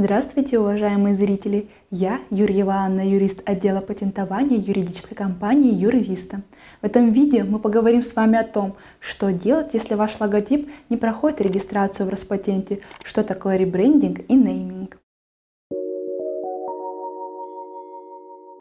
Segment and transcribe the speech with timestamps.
[0.00, 1.70] Здравствуйте, уважаемые зрители!
[1.90, 6.42] Я Юрьева Анна, юрист отдела патентования юридической компании Юрвиста.
[6.80, 10.96] В этом видео мы поговорим с вами о том, что делать, если ваш логотип не
[10.96, 14.98] проходит регистрацию в Роспатенте, что такое ребрендинг и нейминг.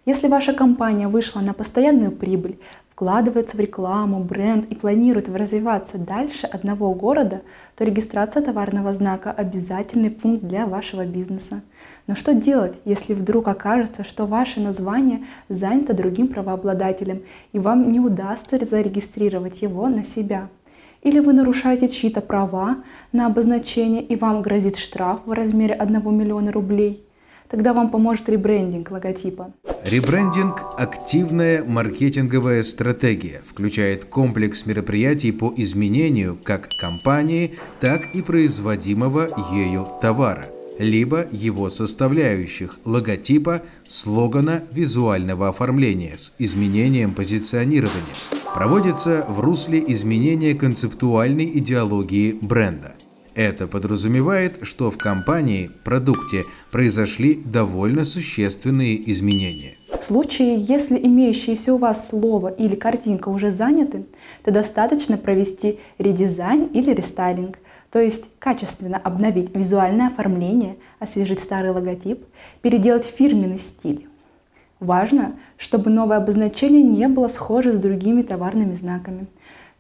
[0.08, 6.48] Если ваша компания вышла на постоянную прибыль, вкладывается в рекламу, бренд и планирует развиваться дальше
[6.48, 7.42] одного города,
[7.76, 11.62] то регистрация товарного знака– обязательный пункт для вашего бизнеса.
[12.08, 18.00] Но что делать, если вдруг окажется, что ваше название занято другим правообладателем, и вам не
[18.00, 20.48] удастся зарегистрировать его на себя?
[21.02, 22.78] Или вы нарушаете чьи-то права
[23.12, 27.04] на обозначение, и вам грозит штраф в размере 1 миллиона рублей–
[27.50, 29.54] Тогда вам поможет ребрендинг логотипа.
[29.86, 39.88] Ребрендинг– активная маркетинговая стратегия, включает комплекс мероприятий по изменению как компании, так и производимого ею
[40.02, 40.46] товара,
[40.78, 48.16] либо его составляющих– логотипа, слогана, визуального оформления с изменением позиционирования.
[48.54, 52.96] Проводится в русле изменения концептуальной идеологии бренда.
[53.38, 59.78] Это подразумевает, что в компании, продукте произошли довольно существенные изменения.
[60.00, 64.08] В случае, если имеющиеся у вас слово или картинка уже заняты,
[64.44, 67.60] то достаточно провести редизайн или рестайлинг,
[67.92, 72.26] то есть качественно обновить визуальное оформление, освежить старый логотип,
[72.64, 74.08] переделать фирменный стиль.
[74.80, 79.28] Важно, чтобы новое обозначение не было схоже с другими товарными знаками.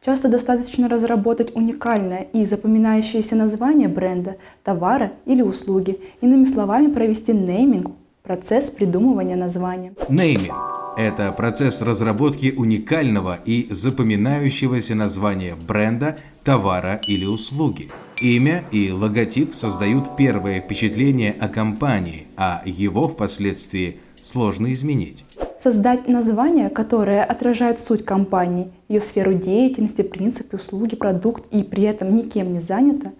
[0.07, 7.91] Часто достаточно разработать уникальное и запоминающееся название бренда, товара или услуги, иными словами провести нейминг,
[8.23, 9.95] процесс придумывания названия.
[10.07, 10.55] Нейминг–
[10.97, 17.89] это процесс разработки уникального и запоминающегося названия бренда, товара или услуги.
[18.21, 25.25] Имя и логотип создают первое впечатление о компании, а его впоследствии сложно изменить
[25.67, 32.13] создать название, которое отражает суть компании, ее сферу деятельности, принципы, услуги, продукт и при этом
[32.13, 33.11] никем не занято,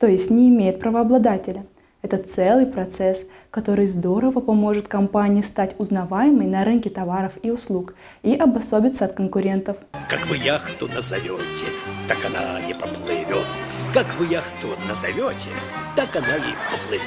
[0.00, 1.64] то есть не имеет правообладателя.
[2.02, 8.34] Это целый процесс, который здорово поможет компании стать узнаваемой на рынке товаров и услуг и
[8.34, 9.76] обособиться от конкурентов.
[10.08, 11.66] Как вы яхту назовете,
[12.08, 13.46] так она и поплывет.
[13.94, 15.50] Как вы яхту назовете,
[15.94, 17.02] так она и поплывет.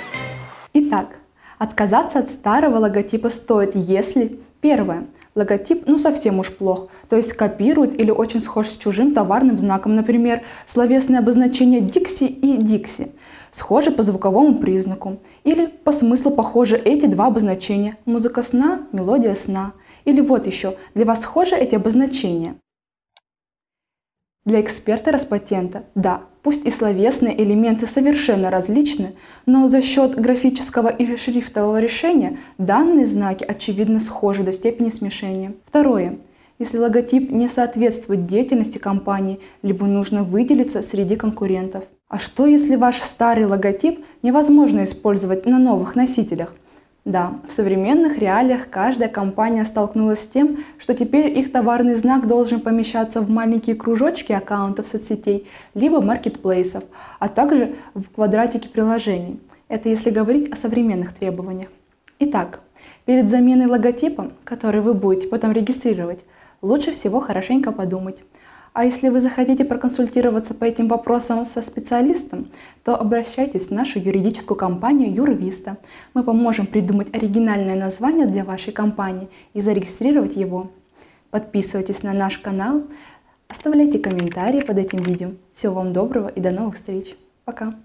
[0.72, 1.18] Итак,
[1.60, 5.06] отказаться от старого логотипа стоит, если Первое.
[5.36, 9.96] Логотип ну совсем уж плох, то есть копирует или очень схож с чужим товарным знаком,
[9.96, 13.12] например, словесное обозначение Dixie и Dixie,
[13.52, 19.74] схожи по звуковому признаку, или по смыслу похожи эти два обозначения– музыка сна, мелодия сна,
[20.04, 22.56] или вот еще, для вас схожи эти обозначения.
[24.46, 29.16] Для эксперта Роспатента, да, пусть и словесные элементы совершенно различны,
[29.48, 35.54] но за счет графического и шрифтового решения данные знаки очевидно схожи до степени смешения.
[35.66, 36.20] Второе.
[36.60, 41.86] Если логотип не соответствует деятельности компании, либо нужно выделиться среди конкурентов.
[42.10, 46.54] А что если ваш старый логотип невозможно использовать на новых носителях?
[47.06, 52.60] Да, в современных реалиях каждая компания столкнулась с тем, что теперь их товарный знак должен
[52.60, 56.84] помещаться в маленькие кружочки аккаунтов соцсетей, либо маркетплейсов,
[57.20, 59.40] а также в квадратике приложений.
[59.68, 61.70] Это если говорить о современных требованиях.
[62.18, 62.62] Итак,
[63.06, 66.22] перед заменой логотипа, который вы будете потом регистрировать,
[66.64, 68.18] лучше всего хорошенько подумать,
[68.76, 72.50] а если вы захотите проконсультироваться по этим вопросам со специалистом,
[72.84, 75.78] то обращайтесь в нашу юридическую компанию Юрвиста.
[76.14, 80.72] Мы поможем придумать оригинальное название для вашей компании и зарегистрировать его.
[81.32, 82.84] Подписывайтесь на наш канал,
[83.48, 85.32] оставляйте комментарии под этим видео.
[85.54, 87.16] Всего вам доброго и до новых встреч.
[87.46, 87.76] Пока!